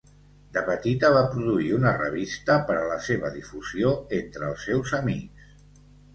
De 0.53 0.61
petita 0.69 1.11
va 1.15 1.19
produir 1.33 1.67
una 1.75 1.91
revista 1.97 2.57
per 2.71 2.79
a 2.79 2.87
la 2.93 2.97
seva 3.09 3.31
difusió 3.37 3.93
entre 4.23 4.51
els 4.51 4.67
seus 4.71 4.97
amics. 5.03 5.55